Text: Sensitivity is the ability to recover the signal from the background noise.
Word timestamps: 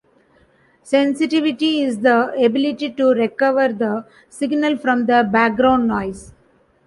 Sensitivity 0.81 1.83
is 1.83 1.99
the 1.99 2.33
ability 2.43 2.89
to 2.89 3.09
recover 3.13 3.71
the 3.71 4.03
signal 4.29 4.75
from 4.75 5.05
the 5.05 5.29
background 5.31 5.87
noise. 5.87 6.33